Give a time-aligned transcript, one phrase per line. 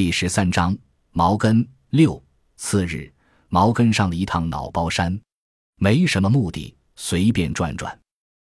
[0.00, 0.74] 第十三章，
[1.12, 2.24] 毛根六。
[2.56, 3.12] 次日，
[3.50, 5.20] 毛根上了一趟脑包山，
[5.76, 8.00] 没什么目的，随便转转。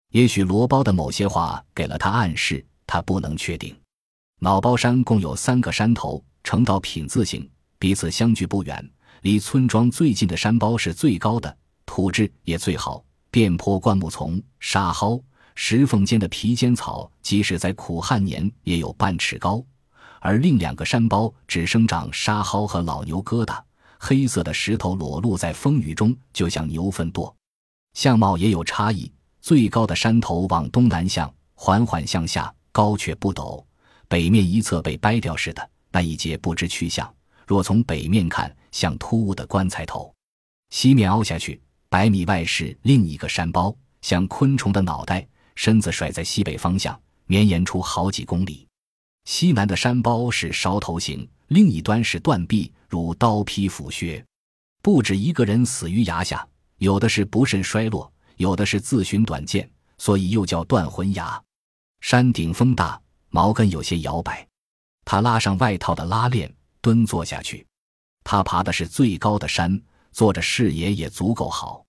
[0.10, 3.79] 也许罗包的某些话给了他暗示，他不能确定。
[4.39, 7.47] 脑包山共有三个山头，呈到品字形，
[7.78, 8.92] 彼此相距不远。
[9.22, 15.24] 离村庄最近的山包是最高的，土质也最好，遍坡灌木丛、沙蒿、
[15.54, 19.63] 石缝间的皮尖草，即使在苦旱年也有半尺高。
[20.23, 23.61] 而另两个山包只生长沙蒿和老牛疙瘩，
[23.99, 27.31] 黑色的石头裸露在风雨中，就像牛粪垛。
[27.93, 29.12] 相貌也有差异。
[29.41, 33.62] 最高的山头往东南向，缓缓向下，高却不陡。
[34.07, 37.13] 北面一侧被掰掉似的，那一截不知去向。
[37.45, 40.09] 若从北面看，像突兀的棺材头。
[40.70, 48.65] 西面凹下去，百米外是另一个山包，像昆虫的脑袋，身子甩在西北方向，绵延出好几公里。
[49.26, 54.23] 西南的山包是勺头形，另一端是断壁，如刀劈斧削。
[54.82, 56.46] 不止一个人死于崖下，
[56.77, 58.12] 有的是不慎摔落。
[58.38, 61.41] 有的是自寻短见，所以又叫断魂崖。
[62.02, 62.99] 山顶风大，
[63.30, 64.46] 毛根有些摇摆。
[65.06, 67.66] 他拉上外套的拉链，蹲坐下去。
[68.24, 69.80] 他爬的是最高的山，
[70.12, 71.86] 坐着视野也足够好。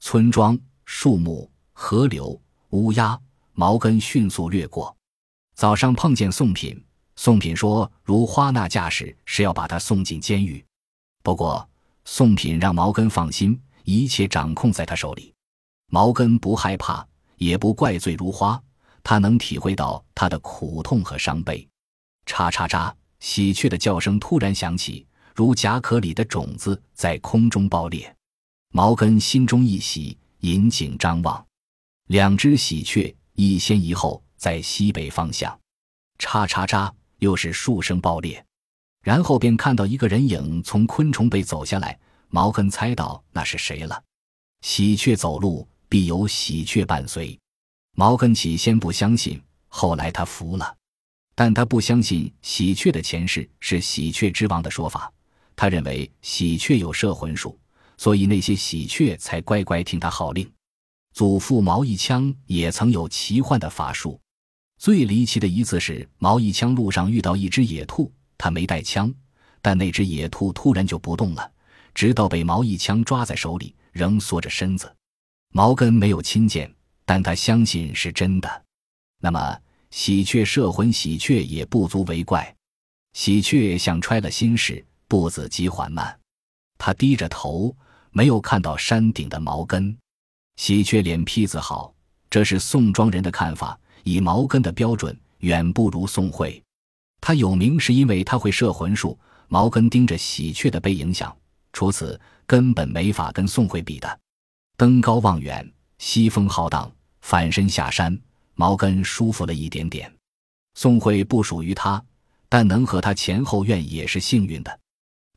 [0.00, 3.20] 村庄、树木、河流、乌鸦，
[3.52, 4.96] 毛根迅速掠过。
[5.54, 6.82] 早上碰见宋品，
[7.16, 10.64] 宋品说，如花那架势是要把他送进监狱。
[11.22, 11.68] 不过
[12.04, 15.32] 宋品让毛根放心，一切掌控在他手里。
[15.88, 18.60] 毛根不害怕，也不怪罪如花，
[19.04, 21.66] 他能体会到他的苦痛和伤悲。
[22.24, 28.12] 叉叉叉，喜鹊的叫声突然响起，如甲壳里的种子在空中爆裂。
[28.70, 31.46] 毛根心中一喜，引颈张望，
[32.08, 35.56] 两只喜鹊一先一后在西北方向。
[36.18, 36.90] 嚓嚓嚓，
[37.20, 38.44] 又是数声爆裂，
[39.04, 41.96] 然后便看到一个人影从昆虫背走下来。
[42.28, 44.02] 毛根猜到那是谁了。
[44.62, 45.68] 喜鹊走路。
[45.92, 47.38] 必有喜鹊伴随，
[47.94, 50.74] 毛根起先不相信，后来他服了。
[51.34, 55.12] 但他不相信喜鹊的前世是喜鹊之王的说法，
[55.54, 57.60] 他认为喜鹊有摄魂术，
[57.98, 60.50] 所以那些喜鹊才乖乖听他号令。
[61.12, 64.18] 祖父毛一枪也曾有奇幻的法术，
[64.82, 69.14] 最离奇的一次是毛一枪路上遇到一只野兔，他没带枪，
[69.60, 71.52] 但那只野兔突然就不动了，
[71.94, 74.92] 直到被毛一枪抓在手里，仍缩着身子。
[75.52, 76.68] 毛根没有亲见，
[77.04, 78.64] 但他相信是真的。
[79.20, 79.56] 那么，
[79.92, 82.52] 喜鹊摄魂，喜鹊也不足为怪。
[83.12, 86.18] 喜鹊像揣了心事，步子极缓慢。
[86.76, 87.72] 他低着头，
[88.10, 89.96] 没有看到山顶的毛根。
[90.56, 91.94] 喜鹊脸皮子好，
[92.28, 93.78] 这是宋庄人的看法。
[94.02, 96.62] 以毛根的标准，远不如宋慧。
[97.20, 99.18] 他有名是因为他会摄魂术。
[99.48, 101.36] 毛根盯着喜鹊的背影想，
[101.74, 104.18] 除此根本没法跟宋慧比的。
[104.78, 108.18] 登高望远，西风浩荡，反身下山，
[108.54, 110.10] 毛根舒服了一点点。
[110.74, 112.02] 宋慧不属于他，
[112.48, 114.80] 但能和他前后院也是幸运的，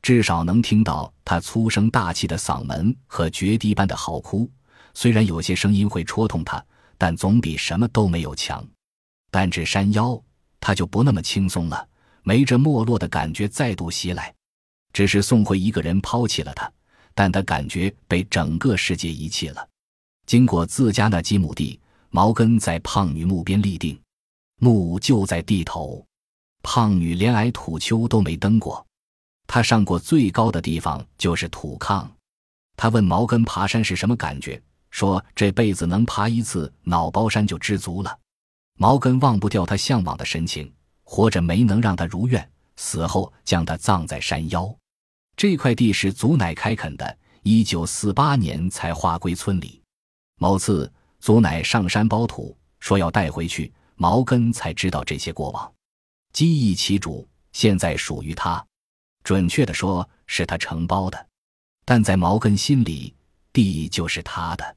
[0.00, 4.50] 至少能听到他粗声大气的嗓门和决堤般的嚎哭。
[4.94, 6.64] 虽然有些声音会戳痛他，
[6.98, 8.66] 但总比什么都没有强。
[9.30, 10.20] 但至山腰，
[10.60, 11.88] 他就不那么轻松了，
[12.22, 14.34] 没这没落的感觉再度袭来。
[14.92, 16.70] 只是宋慧一个人抛弃了他。
[17.18, 19.66] 但他感觉被整个世界遗弃了。
[20.26, 21.80] 经过自家那几亩地，
[22.10, 23.98] 毛根在胖女墓边立定，
[24.60, 26.04] 墓就在地头。
[26.62, 28.86] 胖女连矮土丘都没登过，
[29.46, 32.06] 她上过最高的地方就是土炕。
[32.76, 34.60] 他问毛根爬山是什么感觉，
[34.96, 38.18] 说这辈子能爬一次脑包山就知足了。
[38.78, 44.74] 毛根忘不掉他向往的神情，活着没能让他如愿，死后将他葬在山腰。
[45.36, 49.82] 这块地是祖奶开垦的，一九四八年才划归村里。
[50.38, 50.90] 某次
[51.20, 55.70] 祖奶上山包土，说要带回去，毛根才知道这些过往。
[56.32, 58.64] 记忆其主，现在属于他。
[59.22, 61.26] 准确的说，是他承包的。
[61.84, 63.14] 但在毛根心里，
[63.52, 64.74] 地就是他的。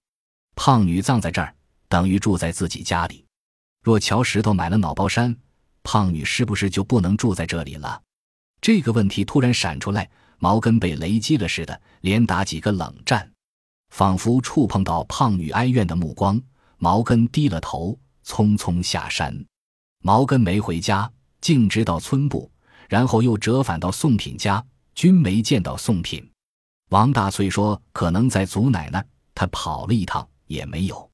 [0.61, 1.55] 胖女葬在这儿，
[1.87, 3.25] 等于住在自己家里。
[3.81, 5.33] 若乔石头买了脑包山，
[5.83, 8.01] 胖女是不是就不能住在这里了？
[8.59, 10.09] 这个问题突然闪出来。
[10.37, 13.29] 毛根被雷击了似的，连打几个冷战，
[13.89, 16.41] 仿佛触碰到胖女哀怨的目光。
[16.77, 19.33] 毛根低了头，匆匆下山。
[20.03, 21.09] 毛根没回家，
[21.39, 22.51] 径直到村部，
[22.89, 24.61] 然后又折返到宋品家，
[24.93, 26.29] 均没见到宋品。
[26.89, 31.09] 王大翠说可能在祖奶奶，他跑了一趟也没有。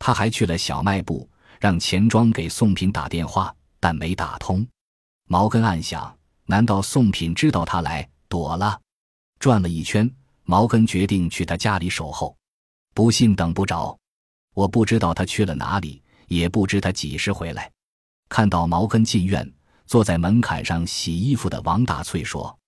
[0.00, 1.30] 他还去了小卖部，
[1.60, 4.66] 让钱庄给宋平打电话，但没打通。
[5.28, 6.12] 毛根暗想。
[6.46, 8.76] 难道宋平知道他来，躲了？
[9.38, 10.12] 转了一圈，
[10.42, 12.36] 毛根决定去他家里守候。
[12.92, 13.96] 不信等不着，
[14.52, 17.70] 我不知道他去了哪里，也不知他几时回来。
[18.28, 19.48] 看到毛根进院，
[19.86, 22.58] 坐在门槛上洗衣服的王大翠说：“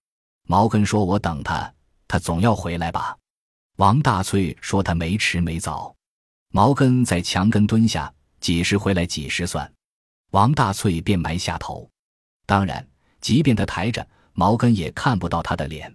[0.47, 1.75] 毛根说我等他，
[2.07, 3.17] 他总要回来吧？”
[3.79, 5.93] 王大翠说：“他没迟没早。”
[6.55, 9.71] 毛根在墙根蹲下，几时回来几时算。
[10.33, 11.89] 王大翠便埋下头。
[12.45, 12.87] 当然，
[13.23, 15.91] 即便他抬着，毛根也看不到他的脸。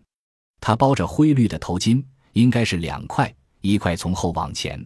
[0.59, 3.31] 他包着灰绿的头巾，应该是两块，
[3.61, 4.83] 一块从后往前，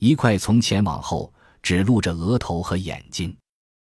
[0.00, 1.32] 一块从前往后，
[1.62, 3.34] 只露着额头和眼睛。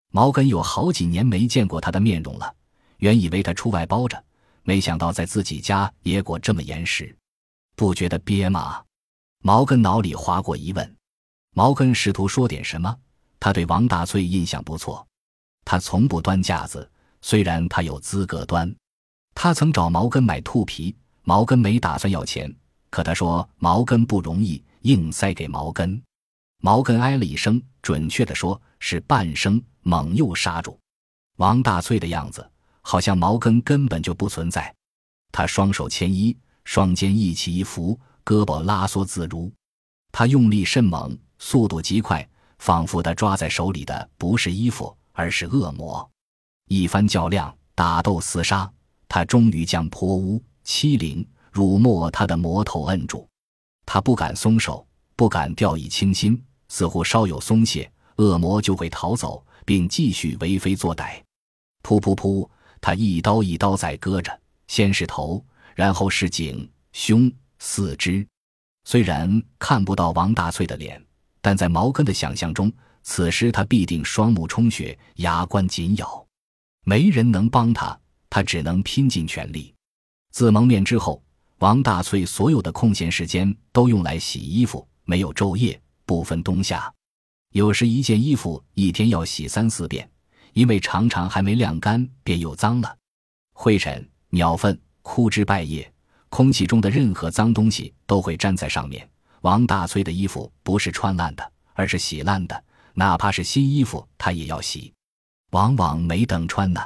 [0.09, 2.51] 毛根有好几年没见过他的面容了，
[2.97, 4.21] 原以为他出外包着，
[4.63, 7.15] 没想到在自己家也裹这么严实，
[7.75, 8.83] 不觉得憋吗？
[9.43, 10.95] 毛根脑里划过疑问。
[11.53, 12.97] 毛根试图说点什么，
[13.39, 15.05] 他对王大翠印象不错，
[15.65, 16.89] 他从不端架子。
[17.21, 18.73] 虽然他有资格端，
[19.35, 22.51] 他曾找毛根买兔皮，毛根没打算要钱，
[22.89, 26.01] 可他说毛根不容易，硬塞给毛根。
[26.61, 30.79] 毛根哎了一声，准确的说是半声，猛又刹住。
[31.37, 32.49] 王大翠的样子
[32.81, 34.73] 好像毛根根本就不存在，
[35.31, 39.51] 他双手牵衣，双肩一起一伏，胳膊拉缩自如，
[40.11, 42.25] 他用力甚猛，速度极快，
[42.59, 46.07] 仿佛他抓在手里的不是衣服，而是恶魔。
[46.67, 48.71] 一番较量、打斗、厮杀，
[49.09, 53.27] 他终于将泼污、欺凌、辱没他的魔头摁住。
[53.87, 54.85] 他不敢松手，
[55.15, 61.19] 不敢掉以轻心，似乎稍有松懈，恶魔就会逃走，并继续为非作歹。
[61.81, 62.47] 噗噗噗！
[62.79, 65.43] 他一刀一刀在割着，先是头，
[65.73, 68.25] 然后是颈、胸、四肢。
[68.85, 71.03] 虽然看不到王大翠的脸，
[71.41, 72.71] 但在毛根的想象中，
[73.03, 76.25] 此时他必定双目充血，牙关紧咬。
[76.85, 77.99] 没人能帮他，
[78.29, 79.73] 他只能拼尽全力。
[80.31, 81.21] 自蒙面之后，
[81.57, 86.91] 王大翠所有的空闲时间都用来洗衣服，没有昼夜，不分冬夏。
[87.53, 90.09] 有时一件衣服一天要洗三四遍，
[90.53, 92.97] 因为常常还没晾干便又脏了。
[93.53, 95.91] 灰尘、鸟粪、枯枝败叶，
[96.29, 99.07] 空气中的任何脏东西都会粘在上面。
[99.41, 104.93] 王大翠的衣服不是穿烂的，而是洗烂的，哪怕是新衣服，他也要洗。
[105.51, 106.81] 往往没等穿呢，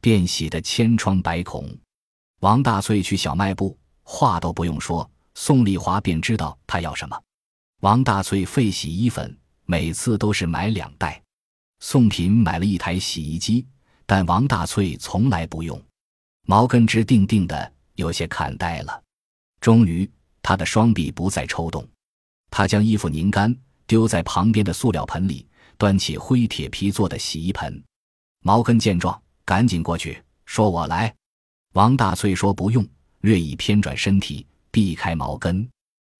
[0.00, 1.68] 便洗得千疮百孔。
[2.40, 7.20] 王大翠去小卖部，话都不用说，宋丽华便知道他要什么。
[7.80, 11.20] 王大翠费洗衣粉，每次都是买两袋。
[11.80, 13.66] 宋平买了一台洗衣机，
[14.06, 15.82] 但王大翠从来不用。
[16.46, 19.02] 毛根直定定的，有些看呆了。
[19.60, 20.10] 终于，
[20.42, 21.86] 他的双臂不再抽动，
[22.50, 23.54] 他将衣服拧干，
[23.86, 25.46] 丢在旁边的塑料盆里，
[25.76, 27.82] 端起灰铁皮做的洗衣盆。
[28.42, 31.14] 毛根见状，赶紧过去说：“我来。”
[31.74, 32.86] 王大翠说：“不用。”
[33.20, 35.68] 略一偏转身体，避开毛根。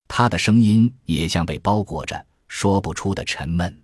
[0.07, 3.83] 他的声音也像被包裹着，说不出的沉闷。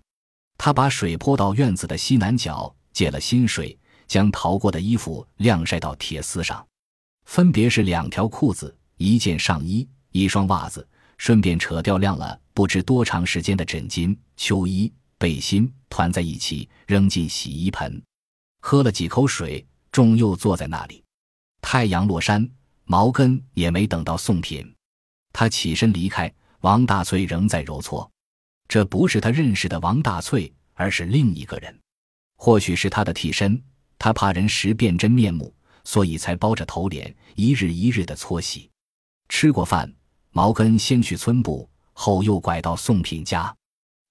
[0.55, 3.75] 他把水泼到院子的西南角，借了新水，
[4.05, 6.63] 将淘过的衣服晾晒到铁丝上，
[7.25, 9.87] 分别是两条裤子、一件上衣、
[10.19, 10.87] 一双袜子，
[11.17, 18.01] 顺便扯掉晾了不知多长时间的枕巾、秋衣、背心，团在一起扔进洗衣盆。
[18.61, 21.03] 喝了几口水，仲又坐在那里。
[21.61, 22.49] 太阳落山，
[22.85, 24.73] 毛根也没等到送品，
[25.33, 26.33] 他起身离开。
[26.61, 28.09] 王大翠仍在揉搓，
[28.67, 31.79] 这不是他认识的王大翠，而是另一个人，
[32.35, 33.61] 或许是他的替身。
[33.99, 38.69] 他怕人识辨真面目，所以才包着头脸，一日一日的搓洗。
[39.29, 39.91] 吃过饭，
[40.31, 43.55] 毛根先去村部，后又拐到宋品家。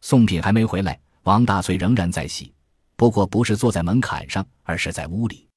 [0.00, 2.52] 宋品还没回来，王大翠仍然在洗。
[2.96, 5.48] 不过不是坐在门槛上，而是在屋里，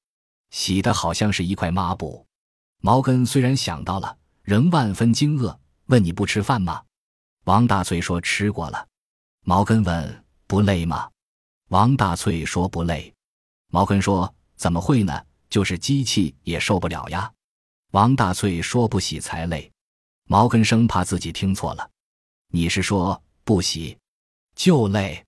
[0.50, 2.26] 洗的好像是一块抹布。
[2.82, 6.82] 毛根虽然想到了，仍万分惊愕，问：“你不吃饭吗？”
[7.44, 8.86] 王大翠说：“吃过了。”
[9.44, 11.08] 毛根问：“不累吗？”
[11.68, 13.12] 王大翠说：“不累。”
[13.72, 15.24] 毛根说：“怎么会呢？
[15.48, 17.32] 就是机器也受不了呀。”
[17.92, 19.70] 王大翠说：“不洗才累。”
[20.30, 21.90] 毛根生怕自己听错了
[22.54, 23.98] ：“你是说不洗
[24.54, 25.26] 就累？”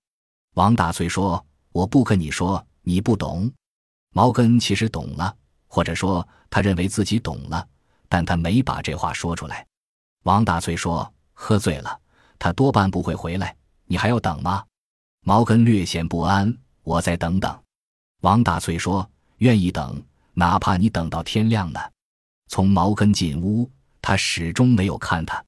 [0.55, 1.45] 王大翠说。
[1.73, 3.51] 我不跟你说，你不懂。
[4.11, 7.67] 毛根其实懂了，或者说他认为自己懂了，
[8.07, 9.65] 但他没把这话说出来。
[10.21, 11.99] 王大翠说：“喝醉了，
[12.37, 13.57] 他多半不会回来。
[13.85, 14.63] 你还要等吗？”
[15.25, 16.55] 毛根略显不安。
[16.83, 17.59] 我再等等。
[18.21, 19.99] 王大翠说：“愿意等，
[20.35, 21.79] 哪怕你等到天亮呢。”
[22.49, 23.67] 从毛根进屋，
[24.03, 25.43] 他始终没有看他。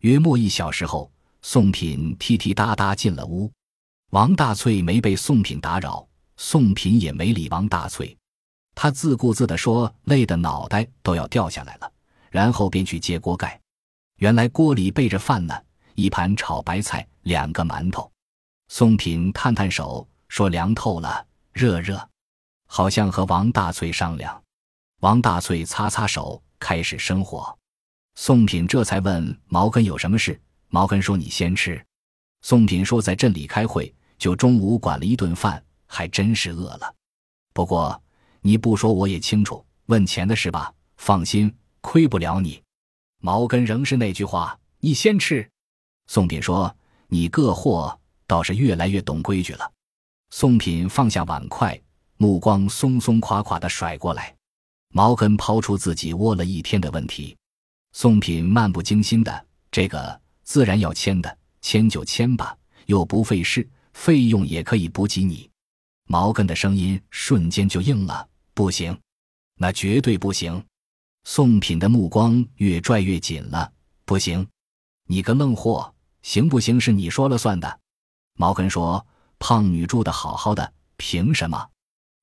[0.00, 3.50] 约莫一小时后，宋品踢踢哒哒进了屋。
[4.10, 6.06] 王大翠没被宋品打扰，
[6.36, 8.14] 宋品也没理王大翠。
[8.74, 11.90] 他自顾自地说：“累得脑袋都要掉下来了。”
[12.28, 13.58] 然后便去接锅盖。
[14.16, 15.54] 原来锅里备着饭呢，
[15.94, 18.10] 一盘炒白菜，两个馒头。
[18.68, 22.08] 宋品探探手，说：“凉透了，热热。”
[22.66, 24.42] 好像和王大翠商量。
[25.00, 27.56] 王大翠擦擦手，开始生火。
[28.14, 30.38] 宋品这才问毛根有什么事。
[30.68, 31.82] 毛根说：“你先吃。”
[32.42, 36.94] 宋品说：“在镇里开会，就中午管了一顿饭，还真是饿了。
[37.52, 38.00] 不过
[38.40, 40.72] 你不说我也清楚，问钱的事吧？
[40.96, 42.62] 放心，亏不了你。”
[43.20, 45.48] 毛根仍是那句话：“你先吃。”
[46.08, 46.74] 宋品说
[47.08, 49.70] ：“你个货倒是越来越懂规矩了。”
[50.30, 51.80] 宋品放下碗筷，
[52.16, 54.34] 目光松松垮垮的甩过来。
[54.88, 57.36] 毛根抛出自己窝了一天的问题。
[57.92, 62.56] 宋品漫不经心的：“这个自然要签的，签就签吧，
[62.86, 65.48] 又不费事，费用也可以补给你。”
[66.08, 68.98] 毛根的声音瞬间就硬了：“不行，
[69.56, 70.62] 那绝对不行。”
[71.24, 73.70] 宋品的目光越拽越紧了。
[74.04, 74.46] 不行，
[75.06, 77.80] 你个愣货，行不行是你说了算的。
[78.34, 79.06] 毛根说
[79.38, 81.68] ：“胖女住的好好的，凭什么？”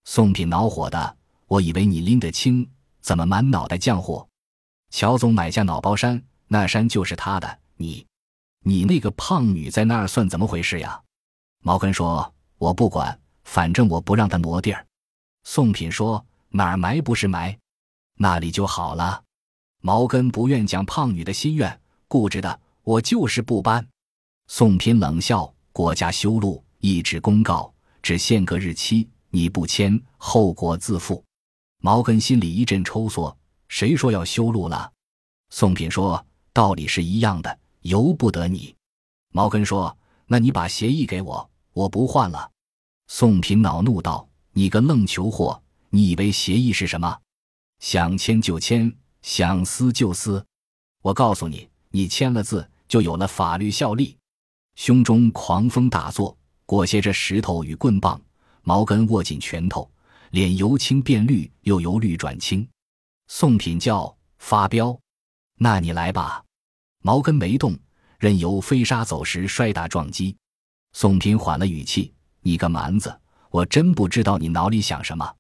[0.05, 2.67] 宋品恼火的：“我以为你拎得清，
[3.01, 4.27] 怎么满脑袋浆糊？”
[4.89, 7.59] 乔总买下脑包山，那山就是他的。
[7.77, 8.05] 你，
[8.63, 11.01] 你那个胖女在那儿算怎么回事呀？
[11.61, 14.85] 毛根说：“我不管，反正我不让他挪地儿。”
[15.43, 17.57] 宋品说：“哪儿埋不是埋？”
[18.17, 19.23] 那里就好了。
[19.81, 23.87] 毛根不愿讲胖女的心愿，固执的我就是不搬。
[24.47, 31.23] 宋品冷笑：“国家修路，一纸公告，只限个日期，你不签，后果自负。”
[31.81, 33.37] 毛根心里一阵抽缩
[33.69, 34.91] ：“谁说要修路了？”
[35.49, 38.75] 宋品说：“道理是一样的，由不得你。”
[39.31, 39.97] 毛根说
[40.27, 42.51] ：“那你把协议给我，我不换了。”
[43.07, 47.17] 宋品恼怒道：“你个愣球货，你以为协议是什么？”
[47.79, 50.45] 想签就签，想撕就撕。
[51.01, 54.17] 我告诉你，你签了字就有了法律效力。
[54.75, 58.19] 胸中狂风大作，裹挟着石头与棍棒，
[58.63, 59.89] 毛根握紧拳头，
[60.31, 62.67] 脸由青变绿，又由绿转青。
[63.31, 64.99] 宋品叫发飙，
[65.59, 66.43] 那你来吧。
[67.03, 67.77] 毛根没动，
[68.17, 70.35] 任由飞沙走石，摔打撞击。
[70.93, 73.17] 宋品缓了语气：“你个蛮子，
[73.51, 75.33] 我真不知道你脑里想什么。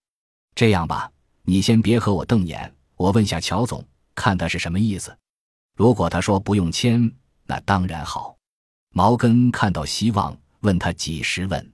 [0.55, 1.11] 这样吧。”
[1.43, 5.17] 你先别和我瞪眼，我问下乔总，看他是什么意思。
[5.75, 7.11] 如果他说不用签，
[7.45, 8.37] 那当然好。
[8.93, 11.73] 毛根看到希望，问他几时问。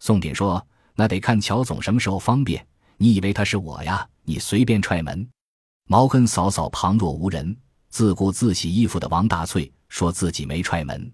[0.00, 2.64] 宋品说：“那得看乔总什么时候方便。
[2.98, 4.06] 你以为他是我呀？
[4.24, 5.26] 你随便踹门。”
[5.88, 7.56] 毛根扫扫旁若无人、
[7.90, 11.12] 自顾自洗衣服的王大翠，说自己没踹门。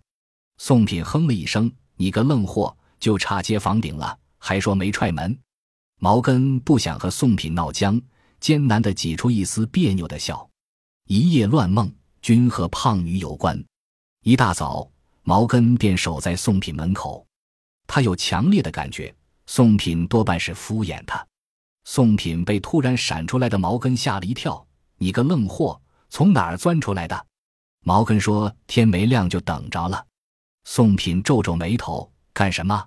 [0.57, 5.39] 宋品哼了一声：“你个愣货，就差接房顶了，还说没踹门。”
[6.01, 8.01] 毛根不想和宋品闹僵，
[8.41, 10.49] 艰难地挤出一丝别扭的笑。
[11.07, 13.63] 一夜乱梦，均和胖女有关。
[14.23, 14.91] 一大早，
[15.23, 17.27] 毛根便守在宋品门口。
[17.87, 19.15] 他有强烈的感觉，
[19.45, 21.25] 宋品多半是敷衍他。
[21.85, 24.67] 宋品被突然闪出来的毛根吓了一跳
[24.99, 27.27] ：“你个愣货，从哪儿钻出来的？”
[27.85, 30.07] 毛根说：“天没亮就等着了。”
[30.65, 32.87] 宋品皱皱眉头：“干什么？”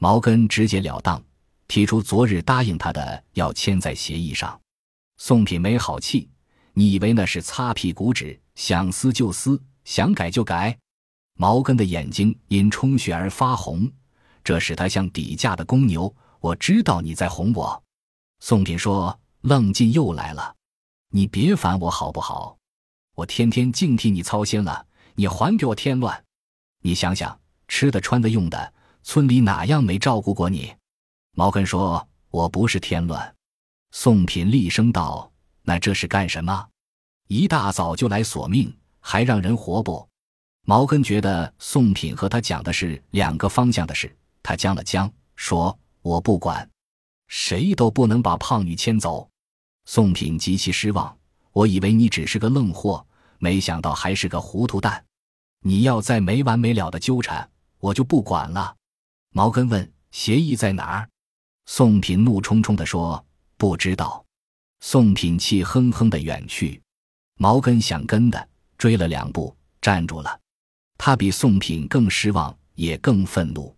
[0.00, 1.22] 毛根直截了当。
[1.66, 4.60] 提出昨日答应他的要签在协议上，
[5.16, 6.28] 宋品没好气。
[6.74, 10.76] 你以为那是擦屁股纸，想撕就撕，想改就改？
[11.38, 13.90] 毛根的眼睛因充血而发红，
[14.44, 16.14] 这使他像抵价的公牛。
[16.40, 17.83] 我知道你在哄我。
[18.46, 20.54] 宋品说：“愣劲又来了，
[21.08, 22.58] 你别烦我好不好？
[23.14, 26.22] 我天天净替你操心了，你还给我添乱。
[26.82, 30.74] 你想想，吃的、穿的、用的，村里哪样没照顾过你？”
[31.32, 33.34] 毛根说：“我不是添乱。”
[33.92, 35.32] 宋品厉声道
[35.64, 36.68] ：“那这是干什么？
[37.28, 40.06] 一大早就来索命，还让人活不？”
[40.68, 46.68] 毛根觉得宋品和他讲的是两个方向的事，他僵了僵，说：“我不管，
[47.28, 49.28] 谁都不能把胖女牵走。”
[49.86, 51.16] 宋品极其失望
[51.52, 53.06] ：“我以为你只是个愣货，
[53.38, 55.04] 没想到还是个糊涂蛋。
[55.60, 58.74] 你要再没完没了的纠缠，我就不管了。”
[59.32, 61.08] 毛根问：“协议在哪儿？”
[61.66, 63.24] 宋品怒冲冲地说
[63.56, 64.24] ：“不知道。”
[64.80, 66.80] 宋品气哼哼的远去。
[67.36, 70.40] 毛根想跟的，追了两步，站住了。
[70.96, 73.74] 他比宋品更失望，也更愤怒。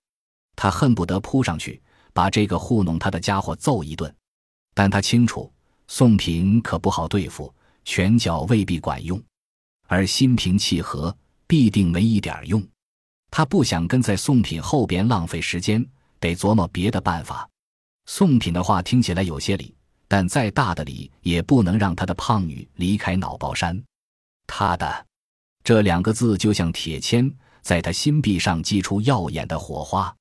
[0.55, 1.81] 他恨不得扑上去，
[2.17, 4.13] 把这个糊弄他的家伙揍一顿。
[4.73, 5.53] 但他清楚，
[5.87, 7.55] 宋品可不好对付，
[7.85, 9.23] 拳脚未必管用，
[9.87, 11.15] 而心平气和
[11.47, 12.67] 必定没一点用。
[13.31, 15.87] 他不想跟在宋品后边浪费时间，
[16.19, 17.47] 得琢磨别的办法。
[18.07, 19.75] 宋品的话听起来有些理，
[20.09, 23.79] 但再大的理也不能让他的胖女离开脑包山。
[24.47, 25.07] 他的
[25.63, 27.31] 这两个字就像铁签，
[27.61, 30.16] 在他心壁上击出耀眼的火花。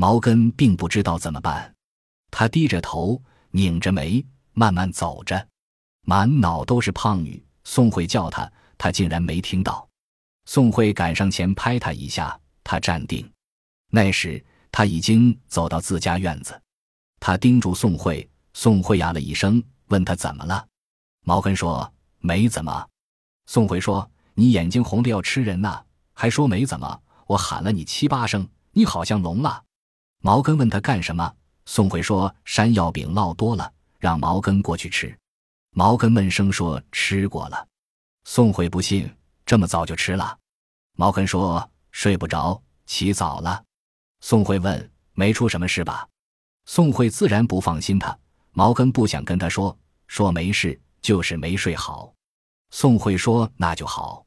[0.00, 1.74] 毛根并不知道怎么办，
[2.30, 5.46] 他低着头，拧着眉，慢慢走着，
[6.06, 7.44] 满脑都是胖女。
[7.64, 9.86] 宋慧叫他，他竟然没听到。
[10.46, 13.30] 宋慧赶上前拍他一下，他站定。
[13.90, 14.42] 那时
[14.72, 16.58] 他已经走到自家院子，
[17.20, 20.66] 他叮嘱宋慧，宋慧呀了一声，问他怎么了。
[21.26, 22.88] 毛根说没怎么。
[23.44, 27.02] 宋慧说你眼睛红的要吃人呐，还说没怎么。
[27.26, 29.62] 我喊了你七八声，你好像聋了。
[30.20, 31.34] 毛根问他干什么，
[31.64, 35.16] 宋慧说山药饼烙多了，让毛根过去吃。
[35.70, 37.66] 毛根闷声说吃过了。
[38.24, 39.10] 宋慧不信，
[39.46, 40.38] 这么早就吃了。
[40.96, 43.64] 毛根说睡不着，起早了。
[44.20, 46.06] 宋慧问：“没出什么事吧？”
[46.66, 48.16] 宋慧自然不放心他。
[48.52, 52.12] 毛根不想跟他说，说没事，就是没睡好。
[52.70, 54.24] 宋慧说：“那就好。”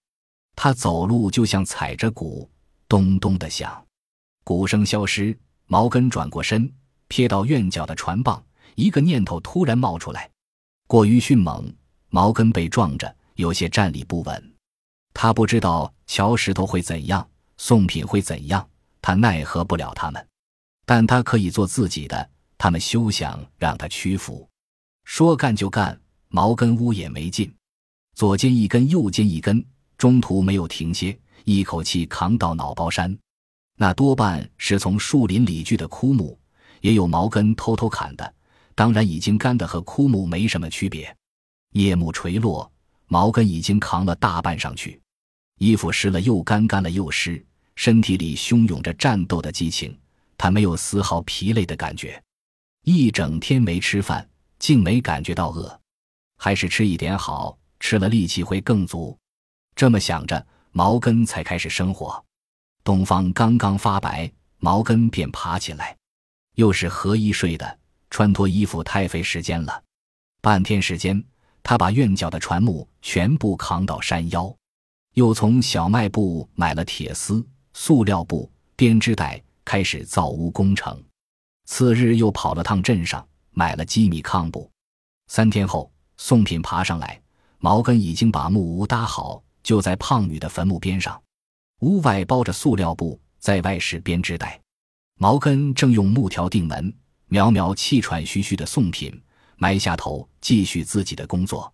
[0.55, 2.49] 他走路就像踩着鼓，
[2.87, 3.85] 咚咚的响。
[4.43, 5.37] 鼓声消失，
[5.73, 6.71] 毛根转过身，
[7.09, 8.39] 瞥到院角的船蚌，
[8.75, 10.29] 一个念头突然冒出来。
[10.85, 11.73] 过于迅猛，
[12.09, 14.53] 毛根被撞着，有些站立不稳。
[15.15, 17.27] 他不知道乔石头会怎样，
[17.57, 18.69] 宋品会怎样。
[19.01, 20.23] 他奈何不了他们，
[20.85, 22.29] 但他可以做自己的。
[22.55, 24.47] 他们休想让他屈服。
[25.05, 27.51] 说干就干，毛根屋也没劲，
[28.13, 29.65] 左肩一根，右肩一根，
[29.97, 33.17] 中途没有停歇，一口气扛到脑包山。
[33.75, 36.37] 那多半是从树林里锯的枯木，
[36.81, 38.33] 也有毛根偷偷砍的。
[38.75, 41.15] 当然，已经干的和枯木没什么区别。
[41.71, 42.71] 夜幕垂落，
[43.07, 45.01] 毛根已经扛了大半上去，
[45.59, 47.43] 衣服湿了又干，干了又湿。
[47.75, 49.97] 身体里汹涌着战斗的激情，
[50.37, 52.21] 他没有丝毫疲累的感觉。
[52.83, 54.27] 一整天没吃饭，
[54.59, 55.79] 竟没感觉到饿，
[56.37, 59.17] 还是吃一点好，吃了力气会更足。
[59.75, 62.23] 这么想着，毛根才开始生火。
[62.83, 65.95] 东方刚刚发白，毛根便爬起来，
[66.55, 69.81] 又是何衣睡的，穿脱衣服太费时间了。
[70.41, 71.23] 半天时间，
[71.63, 74.53] 他把院角的船木全部扛到山腰，
[75.13, 77.45] 又从小卖部买了铁丝。
[77.75, 81.01] 塑料布、编织袋，开始造屋工程。
[81.65, 84.69] 次日又跑了趟镇上，买了机米炕布。
[85.27, 87.19] 三天后，宋品爬上来，
[87.57, 91.19] 毛根已经把木屋搭好，就在胖女的坟墓边上。
[91.83, 94.57] 屋外包着塑料布，在外是编织袋。
[95.19, 96.95] 毛根正用木条钉门，
[97.27, 99.21] 苗苗气喘吁吁的宋品
[99.57, 101.71] 埋下头，继续自己的工作。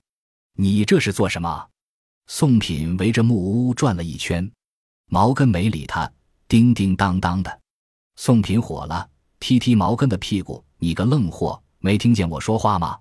[0.55, 1.63] 你这是做什么？
[2.25, 4.51] 宋品围着木屋转了一圈。
[5.11, 6.11] 毛根没理他，
[6.47, 7.59] 叮叮当当的。
[8.15, 9.07] 宋品火了，
[9.39, 12.97] 踢踢毛根的屁股：“你个愣货，没听见我说话吗？”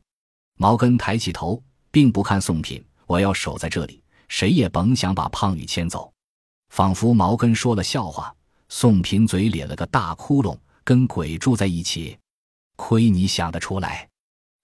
[0.60, 6.12] 毛根抬起头，并不看宋品：“我要守在这里，谁也甭想把胖女牵走。”
[6.68, 8.34] 仿佛毛根说了笑话。
[8.68, 12.18] 宋品嘴咧了个大窟窿，跟鬼住在一起。
[12.76, 14.08] 亏你想得出来！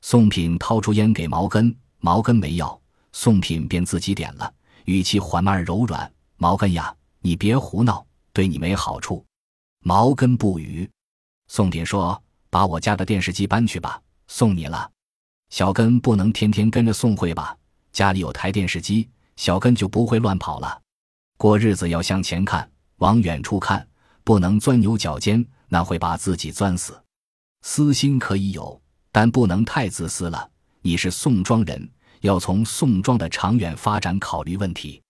[0.02, 2.78] 宋品掏出烟给毛根，毛根没要，
[3.12, 4.52] 宋品便自己点了，
[4.84, 6.94] 语气缓慢柔软：“毛根呀。”
[7.26, 9.24] 你别胡闹，对你没好处。
[9.80, 10.86] 毛根不语。
[11.48, 14.90] 宋品说：“把我家的电视机搬去吧，送你了。”
[15.48, 17.56] 小根不能天天跟着宋慧吧？
[17.92, 20.82] 家里有台电视机，小根就不会乱跑了。
[21.36, 23.86] 过日子要向前看，往远处看，
[24.22, 26.98] 不能钻牛角尖，那会把自己钻死。
[27.62, 30.50] 私心可以有，但不能太自私了。
[30.80, 31.88] 你是宋庄人，
[32.20, 35.02] 要从宋庄的长远发展考虑问题。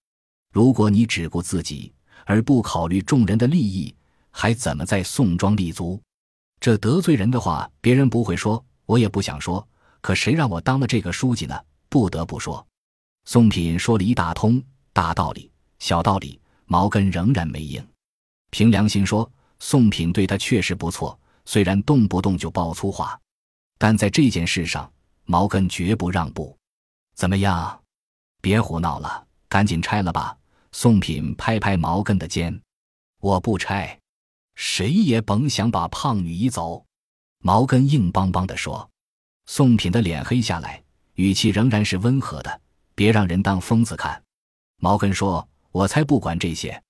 [0.53, 1.93] 如果你只顾自己，
[2.25, 3.95] 而不考虑众人的利益，
[4.31, 6.01] 还怎么在宋庄立足？
[6.61, 9.67] 这得罪人的话，别人不会说，我也不想说。
[10.01, 11.59] 可谁让我当了这个书记呢？
[11.89, 12.67] 不得不说。
[13.25, 17.85] 宋品说了一大通大道理、小道理，毛根仍然没应。
[18.51, 23.19] 凭良心说，宋品对他确实不错，虽然动不动就爆粗话，
[23.79, 24.91] 但在这件事上，
[25.25, 26.57] 毛根绝不让步。
[27.15, 27.81] 怎么样？
[28.41, 30.37] 别胡闹了，赶紧拆了吧。
[30.73, 32.61] 宋品拍拍毛根的肩
[33.21, 33.99] ：“我不拆，
[34.55, 36.85] 谁也甭想把胖女移走。”
[37.41, 38.89] 毛根硬邦邦地说。
[39.47, 40.83] 宋品的脸黑下来，
[41.15, 42.61] 语气仍然是温和的
[42.97, 44.21] ：“别让人当疯子看。”
[44.81, 46.81] 毛根说：“我才不管这些。”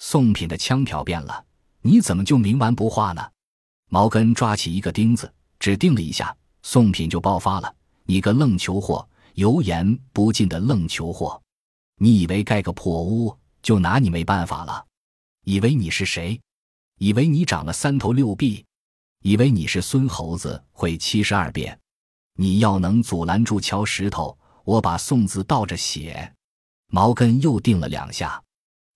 [0.00, 1.44] 宋品的腔调变了
[1.80, 3.22] ：“你怎么就冥顽不化呢？”
[3.88, 11.40] 毛根抓起一个钉子，只钉了一下，宋品就爆发了：“你个愣球货，油盐不进的愣球货！”
[12.00, 14.84] 你以为盖个破屋就拿你没办法了？
[15.44, 16.40] 以为你是谁？
[16.98, 18.64] 以为你长了三头六臂？
[19.22, 21.78] 以为你是孙猴子会七十二变？
[22.36, 26.34] 你要能阻拦住敲石头，我把宋字倒着写。
[26.88, 28.40] 毛根又定了两下，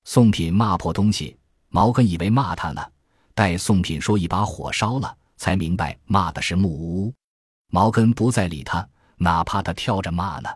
[0.04, 1.36] 宋品骂破东西，
[1.68, 2.84] 毛根以为骂他呢，
[3.34, 7.12] 待宋品说一把火烧了，才明白骂的是木屋。
[7.70, 10.48] 毛根不再理他，哪怕他跳着骂呢。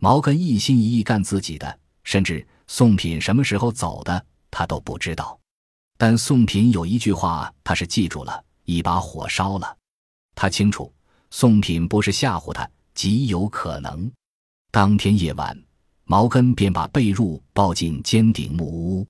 [0.00, 5.38] 毛根一心一意干自己的，甚至宋品什么时候走的，他都不知道。
[5.96, 9.76] 但宋品有一句话，他是记住了：一把火烧了。
[10.34, 10.92] 他清楚，
[11.30, 14.10] 宋品不是吓唬他，极有可能。
[14.72, 15.56] 当天夜晚。
[16.12, 19.06] 毛根便把被褥抱进尖顶木屋，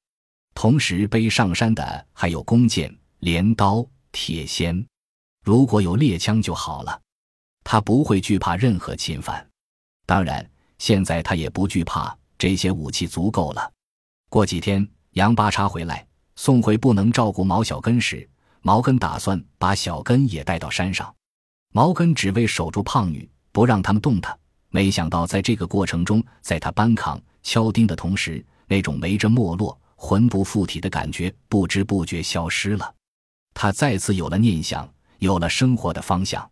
[0.54, 4.86] 同时背上山的还有弓箭、镰刀、铁锨。
[5.44, 7.00] 如果有猎枪就好了，
[7.64, 9.44] 他不会惧怕任何侵犯。
[10.06, 13.72] 当然，现在他也不惧怕，这些武器足够了。
[14.30, 21.12] 过几天，杨八叉回来，送回不能照顾毛小根时，毛根打算把小根也带到山上。
[21.72, 24.38] 毛根只为守住胖女，不让他们动他。
[24.72, 32.94] 没想到，在这个过程中，在他搬扛、敲钉的同时，那种没着没落、魂不附体的感觉不知不觉消失了。
[33.52, 36.50] 他再次有了念想，有了生活的方向。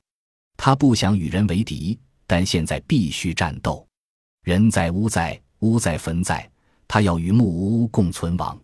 [0.58, 3.86] 他不想与人为敌，但现在必须战斗。
[4.44, 6.48] 人在屋在，屋在坟在，
[6.86, 8.60] 他要与木屋共存亡。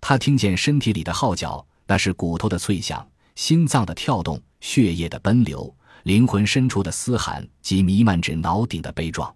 [0.00, 5.72] 他听见身体里的号角，那是骨头的脆响，心脏的跳动，血液的奔流。
[6.04, 9.34] 灵魂深处的嘶喊及弥漫至脑顶的悲壮，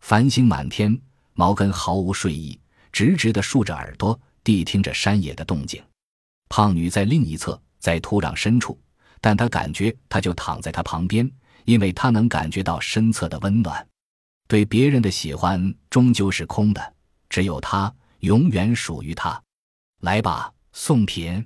[0.00, 1.00] 繁星满天。
[1.36, 2.56] 毛根毫无睡意，
[2.92, 5.82] 直直地竖着耳朵，谛听着山野的动静。
[6.48, 8.80] 胖女在另一侧，在土壤深处，
[9.20, 11.28] 但她感觉她就躺在他旁边，
[11.64, 13.84] 因为她能感觉到身侧的温暖。
[14.46, 16.94] 对别人的喜欢终究是空的，
[17.28, 19.42] 只有他永远属于他。
[20.02, 21.44] 来吧，宋品，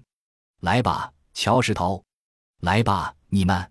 [0.60, 2.04] 来吧，乔石头，
[2.60, 3.70] 来吧，你们。